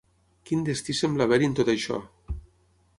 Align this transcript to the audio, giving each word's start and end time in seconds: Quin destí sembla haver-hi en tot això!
Quin 0.49 0.63
destí 0.69 0.95
sembla 1.01 1.29
haver-hi 1.29 1.51
en 1.51 1.55
tot 1.61 1.73
això! 1.77 2.03